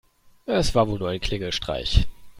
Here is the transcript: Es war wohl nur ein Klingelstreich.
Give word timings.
Es 0.47 0.73
war 0.73 0.87
wohl 0.89 0.97
nur 0.97 1.09
ein 1.09 1.21
Klingelstreich. 1.21 2.07